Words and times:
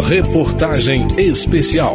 Reportagem 0.00 1.06
Especial. 1.18 1.94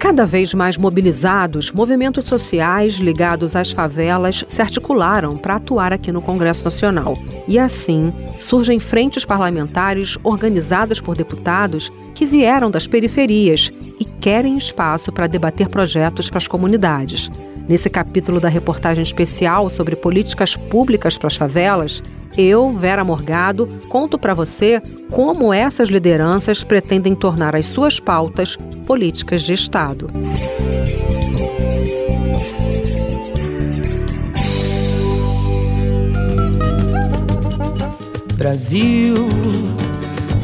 Cada 0.00 0.24
vez 0.24 0.54
mais 0.54 0.78
mobilizados, 0.78 1.72
movimentos 1.72 2.24
sociais 2.24 2.94
ligados 2.94 3.56
às 3.56 3.72
favelas 3.72 4.44
se 4.48 4.62
articularam 4.62 5.36
para 5.36 5.56
atuar 5.56 5.92
aqui 5.92 6.12
no 6.12 6.22
Congresso 6.22 6.64
Nacional. 6.64 7.18
E 7.46 7.58
assim, 7.58 8.12
surgem 8.40 8.78
frentes 8.78 9.24
parlamentares 9.24 10.16
organizadas 10.22 11.00
por 11.00 11.16
deputados 11.16 11.92
que 12.14 12.24
vieram 12.24 12.70
das 12.70 12.86
periferias 12.86 13.70
e 14.00 14.04
querem 14.20 14.56
espaço 14.56 15.12
para 15.12 15.26
debater 15.26 15.68
projetos 15.68 16.28
para 16.28 16.38
as 16.38 16.48
comunidades. 16.48 17.30
Nesse 17.68 17.90
capítulo 17.90 18.38
da 18.38 18.48
reportagem 18.48 19.02
especial 19.02 19.68
sobre 19.68 19.96
políticas 19.96 20.56
públicas 20.56 21.18
para 21.18 21.26
as 21.26 21.36
favelas, 21.36 22.02
eu, 22.38 22.72
Vera 22.72 23.02
Morgado, 23.02 23.66
conto 23.88 24.18
para 24.18 24.34
você 24.34 24.80
como 25.10 25.52
essas 25.52 25.88
lideranças 25.88 26.62
pretendem 26.62 27.14
tornar 27.14 27.56
as 27.56 27.66
suas 27.66 27.98
pautas 27.98 28.56
políticas 28.86 29.42
de 29.42 29.52
Estado. 29.52 30.08
Brasil, 38.36 39.14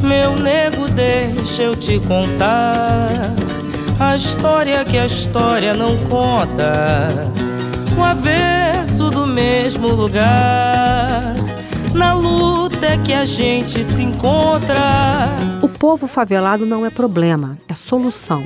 meu 0.01 0.35
nego, 0.35 0.89
deixa 0.89 1.63
eu 1.63 1.75
te 1.75 1.99
contar 1.99 3.33
a 3.99 4.15
história 4.15 4.83
que 4.85 4.97
a 4.97 5.05
história 5.05 5.73
não 5.73 5.97
conta. 6.09 7.09
O 7.97 8.03
avesso 8.03 9.09
do 9.09 9.25
mesmo 9.25 9.87
lugar. 9.87 11.35
Na 11.93 12.13
luta 12.13 12.85
é 12.85 12.97
que 12.97 13.13
a 13.13 13.25
gente 13.25 13.83
se 13.83 14.03
encontra. 14.03 14.75
O 15.61 15.69
povo 15.69 16.07
favelado 16.07 16.65
não 16.65 16.85
é 16.85 16.89
problema, 16.89 17.57
é 17.67 17.75
solução. 17.75 18.43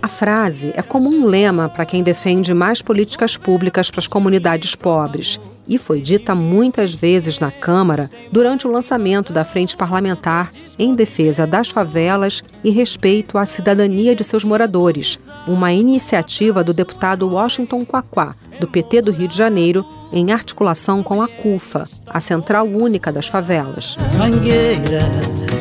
A 0.00 0.08
frase 0.08 0.72
é 0.74 0.82
como 0.82 1.08
um 1.08 1.26
lema 1.26 1.68
para 1.68 1.84
quem 1.84 2.02
defende 2.02 2.54
mais 2.54 2.80
políticas 2.80 3.36
públicas 3.36 3.90
para 3.90 3.98
as 3.98 4.06
comunidades 4.06 4.74
pobres 4.76 5.40
e 5.66 5.76
foi 5.76 6.00
dita 6.00 6.34
muitas 6.34 6.94
vezes 6.94 7.38
na 7.40 7.50
Câmara 7.50 8.08
durante 8.30 8.66
o 8.66 8.70
lançamento 8.70 9.32
da 9.32 9.44
Frente 9.44 9.76
Parlamentar 9.76 10.52
em 10.78 10.94
defesa 10.94 11.46
das 11.46 11.68
favelas 11.68 12.42
e 12.62 12.70
respeito 12.70 13.36
à 13.36 13.44
cidadania 13.44 14.14
de 14.14 14.22
seus 14.22 14.44
moradores, 14.44 15.18
uma 15.46 15.72
iniciativa 15.72 16.62
do 16.62 16.72
deputado 16.72 17.28
Washington 17.28 17.84
Quaquá, 17.84 18.34
do 18.60 18.68
PT 18.68 19.02
do 19.02 19.10
Rio 19.10 19.28
de 19.28 19.36
Janeiro, 19.36 19.84
em 20.12 20.32
articulação 20.32 21.02
com 21.02 21.20
a 21.20 21.28
CUFA, 21.28 21.88
a 22.06 22.20
Central 22.20 22.66
Única 22.66 23.12
das 23.12 23.26
Favelas. 23.26 23.96
Mangueira, 24.16 25.02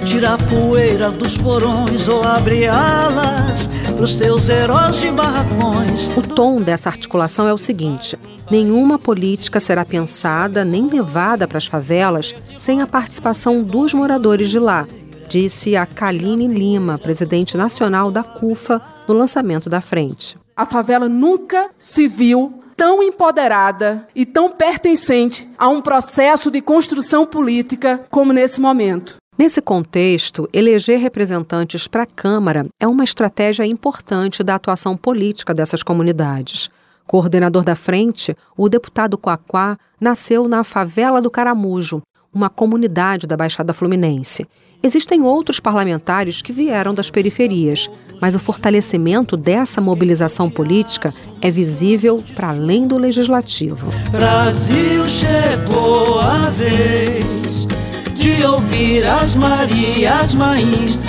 tira 0.06 0.34
a 0.34 0.38
poeira 0.38 1.12
dos 1.12 1.38
porões 1.38 2.08
ou 2.08 2.24
abre 2.24 2.66
alas 2.66 3.68
pros 3.98 4.16
teus 4.16 4.48
heróis 4.48 4.98
de 4.98 5.10
barracões. 5.10 6.08
O 6.16 6.22
tom 6.22 6.62
dessa 6.62 6.90
articulação 6.90 7.48
é 7.48 7.54
o 7.54 7.58
seguinte: 7.58 8.18
nenhuma 8.50 8.98
política 8.98 9.60
será 9.60 9.84
pensada 9.84 10.64
nem 10.64 10.88
levada 10.88 11.48
para 11.48 11.58
as 11.58 11.66
favelas 11.66 12.34
sem 12.58 12.82
a 12.82 12.88
participação 12.88 13.64
dos 13.64 13.94
moradores 13.94 14.50
de 14.50 14.60
lá, 14.60 14.88
disse 15.28 15.76
a 15.76 15.86
Kaline 15.86 16.48
Lima, 16.48 16.98
presidente 16.98 17.58
nacional 17.58 18.10
da 18.12 18.24
CUFA, 18.24 18.82
no 19.08 19.14
lançamento 19.14 19.70
da 19.70 19.82
frente. 19.82 20.38
A 20.56 20.66
favela 20.66 21.08
nunca 21.08 21.70
se 21.78 22.08
viu 22.08 22.64
tão 22.76 23.02
empoderada 23.02 24.08
e 24.16 24.26
tão 24.26 24.50
pertencente 24.50 25.48
a 25.58 25.68
um 25.68 25.82
processo 25.82 26.50
de 26.50 26.62
construção 26.62 27.26
política 27.26 28.06
como 28.10 28.32
nesse 28.32 28.62
momento. 28.62 29.16
Nesse 29.38 29.62
contexto, 29.62 30.50
eleger 30.52 31.00
representantes 31.00 31.88
para 31.88 32.04
a 32.04 32.08
Câmara 32.08 32.66
é 32.80 32.88
uma 32.88 33.04
estratégia 33.04 33.66
importante 33.66 34.44
da 34.44 34.56
atuação 34.56 34.98
política 34.98 35.54
dessas 35.54 35.84
comunidades. 35.84 36.70
Coordenador 37.06 37.64
da 37.64 37.76
frente, 37.76 38.36
o 38.58 38.68
deputado 38.68 39.18
Quaquá 39.18 39.78
nasceu 40.02 40.48
na 40.48 40.64
favela 40.64 41.22
do 41.22 41.30
Caramujo, 41.30 42.02
uma 42.34 42.50
comunidade 42.50 43.26
da 43.26 43.38
Baixada 43.38 43.74
Fluminense. 43.74 44.48
Existem 44.82 45.24
outros 45.24 45.60
parlamentares 45.60 46.42
que 46.42 46.54
vieram 46.54 46.94
das 46.94 47.10
periferias, 47.10 47.90
mas 48.22 48.36
o 48.36 48.40
fortalecimento 48.40 49.36
dessa 49.36 49.82
mobilização 49.82 50.50
política 50.50 51.14
é 51.42 51.50
visível 51.50 52.24
para 52.36 52.50
além 52.50 52.88
do 52.88 52.98
legislativo. 52.98 53.90
Brasil 54.12 55.06
chegou 55.06 56.20
a 56.20 56.50
vez 56.50 57.68
de 58.14 58.44
ouvir 58.46 59.06
as 59.06 59.36
Marias 59.36 60.34
Mães. 60.34 61.00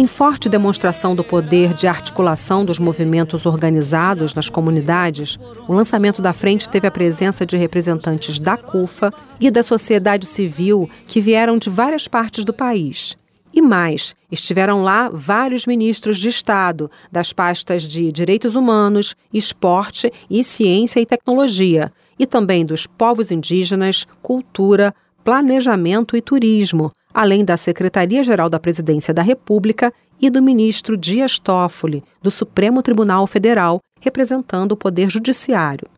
Em 0.00 0.06
forte 0.06 0.48
demonstração 0.48 1.12
do 1.12 1.24
poder 1.24 1.74
de 1.74 1.88
articulação 1.88 2.64
dos 2.64 2.78
movimentos 2.78 3.44
organizados 3.44 4.32
nas 4.32 4.48
comunidades, 4.48 5.36
o 5.66 5.72
lançamento 5.72 6.22
da 6.22 6.32
frente 6.32 6.68
teve 6.68 6.86
a 6.86 6.90
presença 6.90 7.44
de 7.44 7.56
representantes 7.56 8.38
da 8.38 8.56
CUFA 8.56 9.12
e 9.40 9.50
da 9.50 9.60
sociedade 9.60 10.24
civil 10.24 10.88
que 11.08 11.20
vieram 11.20 11.58
de 11.58 11.68
várias 11.68 12.06
partes 12.06 12.44
do 12.44 12.52
país. 12.52 13.18
E 13.52 13.60
mais, 13.60 14.14
estiveram 14.30 14.84
lá 14.84 15.10
vários 15.12 15.66
ministros 15.66 16.16
de 16.16 16.28
Estado 16.28 16.88
das 17.10 17.32
pastas 17.32 17.82
de 17.82 18.12
Direitos 18.12 18.54
Humanos, 18.54 19.16
Esporte 19.34 20.12
e 20.30 20.44
Ciência 20.44 21.00
e 21.00 21.06
Tecnologia, 21.06 21.92
e 22.16 22.24
também 22.24 22.64
dos 22.64 22.86
povos 22.86 23.32
indígenas, 23.32 24.06
cultura, 24.22 24.94
planejamento 25.24 26.16
e 26.16 26.22
turismo, 26.22 26.92
além 27.18 27.44
da 27.44 27.56
Secretaria-Geral 27.56 28.48
da 28.48 28.60
Presidência 28.60 29.12
da 29.12 29.22
República 29.22 29.92
e 30.22 30.30
do 30.30 30.40
ministro 30.40 30.96
Dias 30.96 31.36
Toffoli, 31.36 32.04
do 32.22 32.30
Supremo 32.30 32.80
Tribunal 32.80 33.26
Federal, 33.26 33.80
representando 34.00 34.70
o 34.70 34.76
Poder 34.76 35.10
Judiciário. 35.10 35.88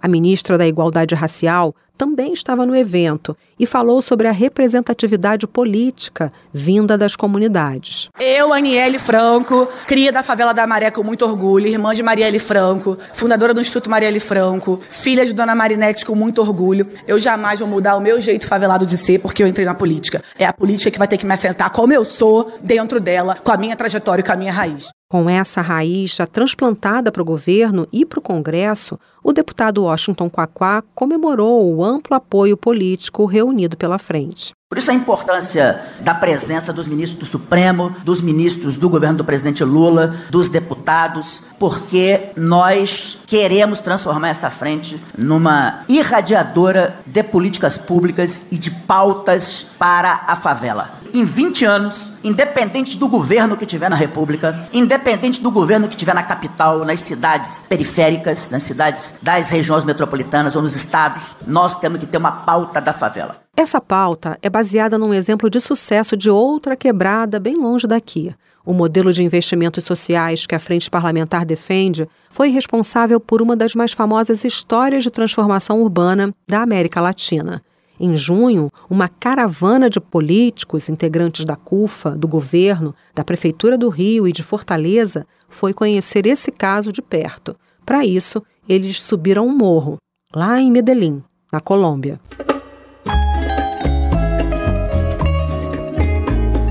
A 0.00 0.08
ministra 0.08 0.58
da 0.58 0.66
Igualdade 0.66 1.14
Racial 1.14 1.74
também 1.96 2.32
estava 2.32 2.66
no 2.66 2.74
evento 2.74 3.36
e 3.58 3.66
falou 3.66 4.02
sobre 4.02 4.26
a 4.26 4.32
representatividade 4.32 5.46
política 5.46 6.32
vinda 6.52 6.98
das 6.98 7.14
comunidades. 7.14 8.08
Eu, 8.18 8.52
Aniele 8.52 8.98
Franco, 8.98 9.68
cria 9.86 10.12
da 10.12 10.22
favela 10.22 10.52
da 10.52 10.66
Maré 10.66 10.90
com 10.90 11.02
muito 11.02 11.24
orgulho, 11.24 11.66
irmã 11.66 11.94
de 11.94 12.02
Marielle 12.02 12.38
Franco, 12.38 12.98
fundadora 13.12 13.54
do 13.54 13.60
Instituto 13.60 13.88
Marielle 13.88 14.20
Franco, 14.20 14.80
filha 14.90 15.24
de 15.24 15.32
Dona 15.32 15.54
Marinete 15.54 16.04
com 16.04 16.14
muito 16.14 16.40
orgulho. 16.40 16.88
Eu 17.06 17.18
jamais 17.18 17.60
vou 17.60 17.68
mudar 17.68 17.96
o 17.96 18.00
meu 18.00 18.20
jeito 18.20 18.46
favelado 18.46 18.84
de 18.84 18.96
ser 18.96 19.20
porque 19.20 19.42
eu 19.42 19.46
entrei 19.46 19.64
na 19.64 19.74
política. 19.74 20.22
É 20.38 20.44
a 20.44 20.52
política 20.52 20.90
que 20.90 20.98
vai 20.98 21.08
ter 21.08 21.16
que 21.16 21.26
me 21.26 21.32
assentar 21.32 21.70
como 21.70 21.92
eu 21.92 22.04
sou 22.04 22.52
dentro 22.60 23.00
dela, 23.00 23.36
com 23.42 23.52
a 23.52 23.56
minha 23.56 23.76
trajetória 23.76 24.20
e 24.20 24.24
com 24.24 24.32
a 24.32 24.36
minha 24.36 24.52
raiz. 24.52 24.88
Com 25.14 25.30
essa 25.30 25.60
raiz 25.60 26.16
já 26.16 26.26
transplantada 26.26 27.12
para 27.12 27.22
o 27.22 27.24
governo 27.24 27.86
e 27.92 28.04
para 28.04 28.18
o 28.18 28.20
Congresso, 28.20 28.98
o 29.22 29.32
deputado 29.32 29.84
Washington 29.84 30.28
Quaquá 30.28 30.82
comemorou 30.92 31.72
o 31.72 31.84
amplo 31.84 32.16
apoio 32.16 32.56
político 32.56 33.24
reunido 33.24 33.76
pela 33.76 33.96
frente. 33.96 34.52
Por 34.74 34.78
isso 34.78 34.90
a 34.90 34.94
importância 34.94 35.82
da 36.00 36.12
presença 36.12 36.72
dos 36.72 36.88
ministros 36.88 37.16
do 37.20 37.24
Supremo, 37.24 37.94
dos 38.02 38.20
ministros 38.20 38.76
do 38.76 38.90
governo 38.90 39.18
do 39.18 39.24
presidente 39.24 39.62
Lula, 39.62 40.16
dos 40.28 40.48
deputados, 40.48 41.40
porque 41.60 42.30
nós 42.34 43.16
queremos 43.24 43.80
transformar 43.80 44.30
essa 44.30 44.50
frente 44.50 45.00
numa 45.16 45.84
irradiadora 45.88 46.98
de 47.06 47.22
políticas 47.22 47.78
públicas 47.78 48.46
e 48.50 48.58
de 48.58 48.72
pautas 48.72 49.64
para 49.78 50.24
a 50.26 50.34
favela. 50.34 50.98
Em 51.14 51.24
20 51.24 51.64
anos, 51.64 52.12
independente 52.24 52.98
do 52.98 53.06
governo 53.06 53.56
que 53.56 53.64
tiver 53.64 53.88
na 53.88 53.94
República, 53.94 54.68
independente 54.72 55.40
do 55.40 55.52
governo 55.52 55.86
que 55.86 55.96
tiver 55.96 56.16
na 56.16 56.24
capital, 56.24 56.84
nas 56.84 56.98
cidades 56.98 57.64
periféricas, 57.68 58.50
nas 58.50 58.64
cidades 58.64 59.14
das 59.22 59.50
regiões 59.50 59.84
metropolitanas 59.84 60.56
ou 60.56 60.62
nos 60.62 60.74
estados, 60.74 61.22
nós 61.46 61.78
temos 61.78 62.00
que 62.00 62.06
ter 62.06 62.16
uma 62.16 62.32
pauta 62.32 62.80
da 62.80 62.92
favela. 62.92 63.43
Essa 63.56 63.80
pauta 63.80 64.36
é 64.42 64.50
baseada 64.50 64.98
num 64.98 65.14
exemplo 65.14 65.48
de 65.48 65.60
sucesso 65.60 66.16
de 66.16 66.28
outra 66.28 66.74
quebrada 66.74 67.38
bem 67.38 67.54
longe 67.56 67.86
daqui. 67.86 68.34
O 68.66 68.72
modelo 68.72 69.12
de 69.12 69.22
investimentos 69.22 69.84
sociais 69.84 70.44
que 70.44 70.56
a 70.56 70.58
Frente 70.58 70.90
Parlamentar 70.90 71.44
defende 71.44 72.08
foi 72.28 72.48
responsável 72.48 73.20
por 73.20 73.40
uma 73.40 73.54
das 73.54 73.74
mais 73.74 73.92
famosas 73.92 74.42
histórias 74.42 75.04
de 75.04 75.10
transformação 75.10 75.80
urbana 75.82 76.34
da 76.48 76.62
América 76.62 77.00
Latina. 77.00 77.62
Em 78.00 78.16
junho, 78.16 78.72
uma 78.90 79.08
caravana 79.08 79.88
de 79.88 80.00
políticos, 80.00 80.88
integrantes 80.88 81.44
da 81.44 81.54
CUFA, 81.54 82.10
do 82.10 82.26
governo, 82.26 82.92
da 83.14 83.22
Prefeitura 83.22 83.78
do 83.78 83.88
Rio 83.88 84.26
e 84.26 84.32
de 84.32 84.42
Fortaleza, 84.42 85.24
foi 85.48 85.72
conhecer 85.72 86.26
esse 86.26 86.50
caso 86.50 86.90
de 86.90 87.00
perto. 87.00 87.54
Para 87.86 88.04
isso, 88.04 88.42
eles 88.68 89.00
subiram 89.00 89.46
um 89.46 89.56
morro, 89.56 89.98
lá 90.34 90.60
em 90.60 90.72
Medellín, 90.72 91.22
na 91.52 91.60
Colômbia. 91.60 92.18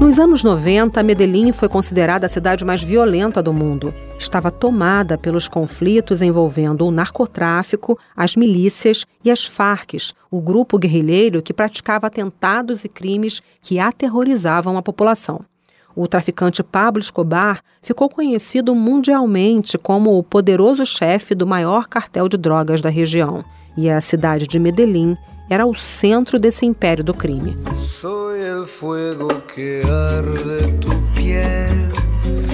Nos 0.03 0.19
anos 0.19 0.43
90, 0.43 1.01
Medellín 1.01 1.53
foi 1.53 1.69
considerada 1.69 2.25
a 2.25 2.29
cidade 2.29 2.65
mais 2.65 2.83
violenta 2.83 3.41
do 3.41 3.53
mundo. 3.53 3.95
estava 4.19 4.51
tomada 4.51 5.17
pelos 5.17 5.47
conflitos 5.47 6.21
envolvendo 6.21 6.85
o 6.85 6.91
narcotráfico, 6.91 7.97
as 8.13 8.35
milícias 8.35 9.05
e 9.23 9.31
as 9.31 9.45
Farc, 9.45 9.93
o 10.29 10.41
grupo 10.41 10.77
guerrilheiro 10.77 11.41
que 11.41 11.53
praticava 11.53 12.07
atentados 12.07 12.83
e 12.83 12.89
crimes 12.89 13.41
que 13.61 13.79
aterrorizavam 13.79 14.77
a 14.77 14.81
população. 14.81 15.39
O 15.95 16.05
traficante 16.05 16.61
Pablo 16.61 17.01
Escobar 17.01 17.61
ficou 17.81 18.09
conhecido 18.09 18.75
mundialmente 18.75 19.77
como 19.77 20.17
o 20.17 20.23
poderoso 20.23 20.85
chefe 20.85 21.33
do 21.33 21.47
maior 21.47 21.87
cartel 21.87 22.27
de 22.27 22.35
drogas 22.35 22.81
da 22.81 22.89
região, 22.89 23.41
e 23.77 23.89
a 23.89 24.01
cidade 24.01 24.47
de 24.47 24.59
Medellín 24.59 25.17
era 25.49 25.65
o 25.65 25.75
centro 25.75 26.39
desse 26.39 26.65
império 26.65 27.03
do 27.03 27.13
crime. 27.13 27.57
Soy 27.79 28.41
el 28.41 28.65
fuego 28.65 29.41
que 29.53 29.81
arde 29.83 30.73
tu 30.79 30.89
piel. 31.15 31.91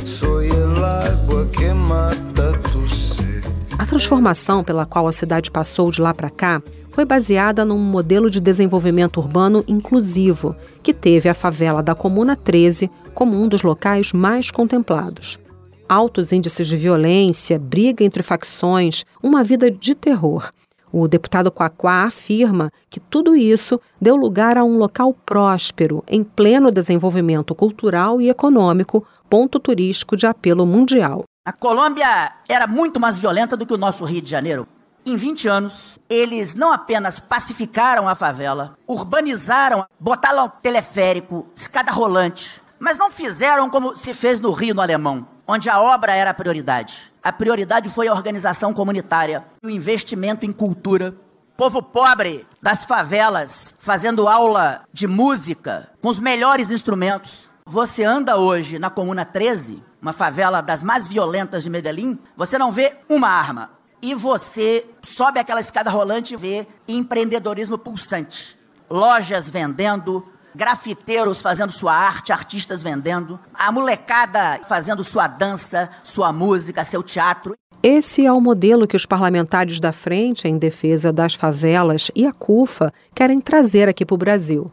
Soy 0.05 0.47
el 0.47 0.83
agua 0.83 1.45
que 1.51 1.73
mata 1.73 2.57
tu 2.71 2.87
sed. 2.87 3.43
A 3.77 3.85
transformação 3.85 4.63
pela 4.63 4.85
qual 4.85 5.07
a 5.07 5.11
cidade 5.11 5.49
passou 5.49 5.89
de 5.91 6.01
lá 6.01 6.13
para 6.13 6.29
cá 6.29 6.61
foi 6.89 7.05
baseada 7.05 7.63
num 7.63 7.77
modelo 7.77 8.29
de 8.29 8.41
desenvolvimento 8.41 9.21
urbano 9.21 9.63
inclusivo, 9.67 10.55
que 10.83 10.93
teve 10.93 11.29
a 11.29 11.33
favela 11.33 11.81
da 11.81 11.95
Comuna 11.95 12.35
13 12.35 12.91
como 13.13 13.41
um 13.41 13.47
dos 13.47 13.61
locais 13.61 14.11
mais 14.11 14.51
contemplados. 14.51 15.39
Altos 15.87 16.31
índices 16.31 16.67
de 16.67 16.75
violência, 16.75 17.57
briga 17.57 18.03
entre 18.03 18.21
facções, 18.21 19.05
uma 19.23 19.43
vida 19.43 19.71
de 19.71 19.95
terror. 19.95 20.49
O 20.91 21.07
deputado 21.07 21.51
Quaquá 21.51 22.05
afirma 22.05 22.71
que 22.89 22.99
tudo 22.99 23.35
isso 23.35 23.79
deu 24.01 24.15
lugar 24.15 24.57
a 24.57 24.63
um 24.63 24.77
local 24.77 25.13
próspero, 25.13 26.03
em 26.07 26.23
pleno 26.23 26.71
desenvolvimento 26.71 27.53
cultural 27.53 28.19
e 28.19 28.29
econômico, 28.29 29.05
ponto 29.29 29.59
turístico 29.59 30.17
de 30.17 30.25
apelo 30.25 30.65
mundial. 30.65 31.23
A 31.45 31.53
Colômbia 31.53 32.33
era 32.47 32.67
muito 32.67 32.99
mais 32.99 33.17
violenta 33.17 33.55
do 33.55 33.65
que 33.65 33.73
o 33.73 33.77
nosso 33.77 34.03
Rio 34.03 34.21
de 34.21 34.29
Janeiro. 34.29 34.67
Em 35.05 35.15
20 35.15 35.47
anos, 35.47 35.99
eles 36.09 36.55
não 36.55 36.73
apenas 36.73 37.19
pacificaram 37.19 38.07
a 38.07 38.15
favela, 38.15 38.77
urbanizaram, 38.87 39.85
botaram 39.99 40.51
teleférico, 40.61 41.47
escada 41.55 41.91
rolante, 41.91 42.61
mas 42.79 42.97
não 42.97 43.11
fizeram 43.11 43.69
como 43.69 43.95
se 43.95 44.13
fez 44.13 44.39
no 44.39 44.51
Rio, 44.51 44.73
no 44.73 44.81
Alemão, 44.81 45.27
onde 45.45 45.69
a 45.69 45.79
obra 45.79 46.15
era 46.15 46.31
a 46.31 46.33
prioridade. 46.33 47.11
A 47.21 47.31
prioridade 47.31 47.89
foi 47.89 48.07
a 48.07 48.13
organização 48.13 48.73
comunitária, 48.73 49.43
o 49.63 49.69
investimento 49.69 50.45
em 50.45 50.51
cultura. 50.51 51.13
Povo 51.57 51.83
pobre 51.83 52.47
das 52.61 52.85
favelas 52.85 53.75
fazendo 53.79 54.27
aula 54.27 54.83
de 54.93 55.07
música 55.07 55.89
com 56.01 56.07
os 56.07 56.17
melhores 56.17 56.71
instrumentos. 56.71 57.49
Você 57.65 58.03
anda 58.03 58.37
hoje 58.37 58.79
na 58.79 58.89
Comuna 58.89 59.25
13, 59.25 59.83
uma 60.01 60.13
favela 60.13 60.61
das 60.61 60.81
mais 60.81 61.07
violentas 61.07 61.63
de 61.63 61.69
Medellín, 61.69 62.17
você 62.35 62.57
não 62.57 62.71
vê 62.71 62.95
uma 63.09 63.27
arma, 63.27 63.71
e 64.01 64.15
você 64.15 64.85
sobe 65.03 65.39
aquela 65.39 65.59
escada 65.59 65.89
rolante 65.89 66.33
e 66.33 66.37
vê 66.37 66.67
empreendedorismo 66.87 67.77
pulsante. 67.77 68.57
Lojas 68.89 69.49
vendendo, 69.49 70.25
grafiteiros 70.55 71.41
fazendo 71.41 71.71
sua 71.71 71.93
arte, 71.93 72.31
artistas 72.31 72.83
vendendo, 72.83 73.39
a 73.53 73.71
molecada 73.71 74.59
fazendo 74.67 75.03
sua 75.03 75.27
dança, 75.27 75.89
sua 76.03 76.31
música, 76.31 76.83
seu 76.83 77.03
teatro. 77.03 77.55
Esse 77.81 78.25
é 78.25 78.31
o 78.31 78.41
modelo 78.41 78.87
que 78.87 78.97
os 78.97 79.05
parlamentares 79.05 79.79
da 79.79 79.93
Frente 79.93 80.47
em 80.47 80.57
Defesa 80.57 81.13
das 81.13 81.33
Favelas 81.33 82.11
e 82.13 82.25
a 82.25 82.33
CUFA 82.33 82.91
querem 83.15 83.39
trazer 83.39 83.87
aqui 83.87 84.05
para 84.05 84.15
o 84.15 84.17
Brasil. 84.17 84.71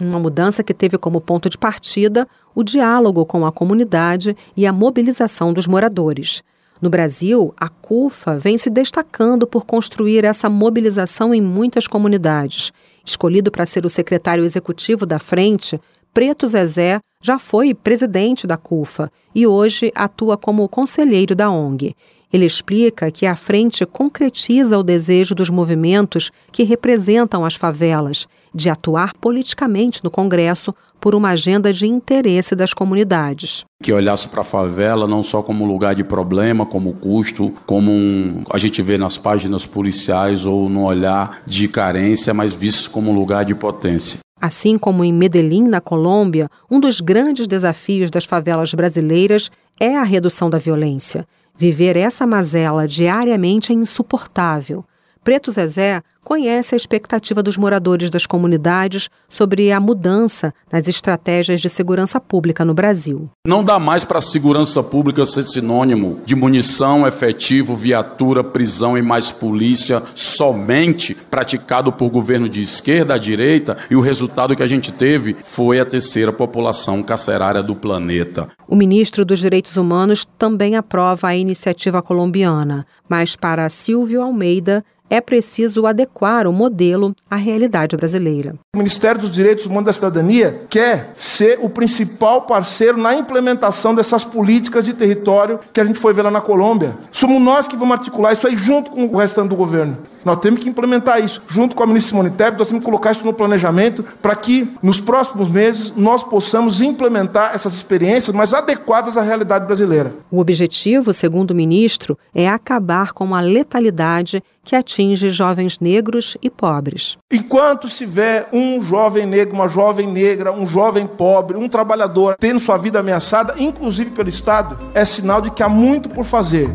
Uma 0.00 0.18
mudança 0.18 0.62
que 0.62 0.74
teve 0.74 0.98
como 0.98 1.20
ponto 1.20 1.48
de 1.48 1.56
partida 1.56 2.26
o 2.54 2.62
diálogo 2.62 3.26
com 3.26 3.44
a 3.44 3.52
comunidade 3.52 4.36
e 4.56 4.66
a 4.66 4.72
mobilização 4.72 5.52
dos 5.52 5.66
moradores. 5.66 6.42
No 6.80 6.90
Brasil, 6.90 7.54
a 7.58 7.68
CUFA 7.68 8.38
vem 8.38 8.58
se 8.58 8.68
destacando 8.68 9.46
por 9.46 9.64
construir 9.64 10.24
essa 10.24 10.48
mobilização 10.48 11.34
em 11.34 11.40
muitas 11.40 11.86
comunidades. 11.86 12.72
Escolhido 13.06 13.52
para 13.52 13.64
ser 13.64 13.86
o 13.86 13.88
secretário 13.88 14.44
executivo 14.44 15.06
da 15.06 15.20
frente, 15.20 15.80
Preto 16.12 16.46
Zezé 16.46 17.00
já 17.22 17.38
foi 17.38 17.72
presidente 17.72 18.46
da 18.46 18.56
CUFA 18.56 19.10
e 19.34 19.46
hoje 19.46 19.92
atua 19.94 20.36
como 20.36 20.68
conselheiro 20.68 21.34
da 21.34 21.48
ONG. 21.48 21.94
Ele 22.32 22.44
explica 22.44 23.10
que 23.10 23.24
a 23.24 23.36
frente 23.36 23.86
concretiza 23.86 24.76
o 24.76 24.82
desejo 24.82 25.34
dos 25.34 25.50
movimentos 25.50 26.32
que 26.50 26.64
representam 26.64 27.44
as 27.44 27.54
favelas 27.54 28.26
de 28.52 28.68
atuar 28.68 29.12
politicamente 29.20 30.02
no 30.02 30.10
Congresso 30.10 30.74
por 31.00 31.14
uma 31.14 31.30
agenda 31.30 31.72
de 31.72 31.86
interesse 31.86 32.54
das 32.54 32.72
comunidades. 32.74 33.64
Que 33.82 33.92
olhasse 33.92 34.28
para 34.28 34.40
a 34.40 34.44
favela 34.44 35.06
não 35.06 35.22
só 35.22 35.42
como 35.42 35.66
lugar 35.66 35.94
de 35.94 36.02
problema, 36.02 36.66
como 36.66 36.94
custo, 36.94 37.52
como 37.66 37.90
um, 37.90 38.42
a 38.50 38.58
gente 38.58 38.82
vê 38.82 38.98
nas 38.98 39.16
páginas 39.16 39.64
policiais 39.64 40.44
ou 40.46 40.68
no 40.68 40.84
olhar 40.84 41.42
de 41.46 41.68
carência, 41.68 42.34
mas 42.34 42.52
visto 42.52 42.90
como 42.90 43.10
um 43.10 43.14
lugar 43.14 43.44
de 43.44 43.54
potência. 43.54 44.18
Assim 44.40 44.76
como 44.76 45.02
em 45.02 45.12
Medellín, 45.12 45.66
na 45.66 45.80
Colômbia, 45.80 46.48
um 46.70 46.78
dos 46.78 47.00
grandes 47.00 47.46
desafios 47.46 48.10
das 48.10 48.24
favelas 48.24 48.74
brasileiras 48.74 49.50
é 49.80 49.96
a 49.96 50.02
redução 50.02 50.50
da 50.50 50.58
violência. 50.58 51.26
Viver 51.56 51.96
essa 51.96 52.26
mazela 52.26 52.86
diariamente 52.86 53.72
é 53.72 53.74
insuportável. 53.74 54.84
Preto 55.26 55.50
Zezé 55.50 56.04
conhece 56.22 56.74
a 56.74 56.76
expectativa 56.76 57.42
dos 57.42 57.56
moradores 57.56 58.10
das 58.10 58.26
comunidades 58.26 59.08
sobre 59.28 59.72
a 59.72 59.80
mudança 59.80 60.52
nas 60.72 60.86
estratégias 60.86 61.60
de 61.60 61.68
segurança 61.68 62.20
pública 62.20 62.64
no 62.64 62.72
Brasil. 62.72 63.28
Não 63.44 63.62
dá 63.62 63.78
mais 63.78 64.04
para 64.04 64.18
a 64.18 64.22
segurança 64.22 64.84
pública 64.84 65.24
ser 65.24 65.42
sinônimo 65.42 66.20
de 66.24 66.36
munição, 66.36 67.06
efetivo, 67.06 67.74
viatura, 67.74 68.44
prisão 68.44 68.96
e 68.96 69.02
mais 69.02 69.28
polícia 69.28 70.00
somente 70.14 71.12
praticado 71.14 71.92
por 71.92 72.08
governo 72.08 72.48
de 72.48 72.62
esquerda 72.62 73.14
à 73.14 73.18
direita 73.18 73.76
e 73.90 73.96
o 73.96 74.00
resultado 74.00 74.54
que 74.54 74.62
a 74.62 74.68
gente 74.68 74.92
teve 74.92 75.36
foi 75.42 75.80
a 75.80 75.84
terceira 75.84 76.32
população 76.32 77.02
carcerária 77.02 77.64
do 77.64 77.74
planeta. 77.74 78.48
O 78.68 78.76
ministro 78.76 79.24
dos 79.24 79.40
Direitos 79.40 79.76
Humanos 79.76 80.24
também 80.38 80.76
aprova 80.76 81.28
a 81.28 81.36
iniciativa 81.36 82.00
colombiana, 82.00 82.86
mas 83.08 83.34
para 83.34 83.68
Silvio 83.68 84.22
Almeida 84.22 84.84
é 85.08 85.20
preciso 85.20 85.86
adequar 85.86 86.46
o 86.46 86.52
modelo 86.52 87.14
à 87.30 87.36
realidade 87.36 87.96
brasileira. 87.96 88.54
O 88.74 88.78
Ministério 88.78 89.20
dos 89.20 89.30
Direitos 89.30 89.66
Humanos 89.66 89.86
da 89.86 89.92
Cidadania 89.92 90.62
quer 90.68 91.12
ser 91.16 91.58
o 91.62 91.68
principal 91.68 92.42
parceiro 92.42 92.98
na 92.98 93.14
implementação 93.14 93.94
dessas 93.94 94.24
políticas 94.24 94.84
de 94.84 94.92
território 94.92 95.60
que 95.72 95.80
a 95.80 95.84
gente 95.84 95.98
foi 95.98 96.12
ver 96.12 96.22
lá 96.22 96.30
na 96.30 96.40
Colômbia. 96.40 96.96
Somos 97.10 97.40
nós 97.40 97.68
que 97.68 97.76
vamos 97.76 97.98
articular 97.98 98.32
isso 98.32 98.46
aí 98.46 98.56
junto 98.56 98.90
com 98.90 99.04
o 99.04 99.16
restante 99.16 99.48
do 99.48 99.56
governo. 99.56 99.96
Nós 100.26 100.38
temos 100.38 100.60
que 100.60 100.68
implementar 100.68 101.24
isso. 101.24 101.40
Junto 101.46 101.76
com 101.76 101.84
a 101.84 101.86
ministra 101.86 102.10
Simone 102.10 102.30
Tebet, 102.30 102.58
nós 102.58 102.66
temos 102.66 102.80
que 102.80 102.84
colocar 102.84 103.12
isso 103.12 103.24
no 103.24 103.32
planejamento 103.32 104.04
para 104.20 104.34
que 104.34 104.68
nos 104.82 104.98
próximos 104.98 105.48
meses 105.48 105.92
nós 105.96 106.20
possamos 106.24 106.80
implementar 106.80 107.54
essas 107.54 107.74
experiências 107.74 108.34
mais 108.34 108.52
adequadas 108.52 109.16
à 109.16 109.22
realidade 109.22 109.66
brasileira. 109.66 110.12
O 110.28 110.40
objetivo, 110.40 111.12
segundo 111.12 111.52
o 111.52 111.54
ministro, 111.54 112.18
é 112.34 112.48
acabar 112.48 113.12
com 113.12 113.36
a 113.36 113.40
letalidade 113.40 114.42
que 114.64 114.74
atinge 114.74 115.30
jovens 115.30 115.78
negros 115.78 116.36
e 116.42 116.50
pobres. 116.50 117.16
Enquanto 117.32 117.88
se 117.88 118.04
vê 118.04 118.46
um 118.52 118.82
jovem 118.82 119.24
negro, 119.26 119.54
uma 119.54 119.68
jovem 119.68 120.08
negra, 120.08 120.52
um 120.52 120.66
jovem 120.66 121.06
pobre, 121.06 121.56
um 121.56 121.68
trabalhador 121.68 122.34
tendo 122.40 122.58
sua 122.58 122.76
vida 122.76 122.98
ameaçada, 122.98 123.54
inclusive 123.58 124.10
pelo 124.10 124.28
Estado, 124.28 124.76
é 124.92 125.04
sinal 125.04 125.40
de 125.40 125.52
que 125.52 125.62
há 125.62 125.68
muito 125.68 126.08
por 126.08 126.24
fazer. 126.24 126.68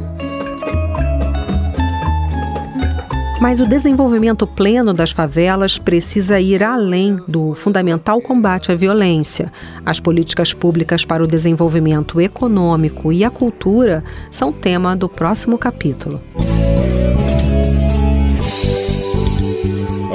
Mas 3.41 3.59
o 3.59 3.65
desenvolvimento 3.65 4.45
pleno 4.45 4.93
das 4.93 5.09
favelas 5.09 5.79
precisa 5.79 6.39
ir 6.39 6.61
além 6.61 7.19
do 7.27 7.55
fundamental 7.55 8.21
combate 8.21 8.71
à 8.71 8.75
violência. 8.75 9.51
As 9.83 9.99
políticas 9.99 10.53
públicas 10.53 11.03
para 11.03 11.23
o 11.23 11.27
desenvolvimento 11.27 12.21
econômico 12.21 13.11
e 13.11 13.25
a 13.25 13.31
cultura 13.31 14.03
são 14.29 14.53
tema 14.53 14.95
do 14.95 15.09
próximo 15.09 15.57
capítulo. 15.57 16.21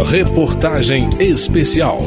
Reportagem 0.05 1.09
especial. 1.19 1.99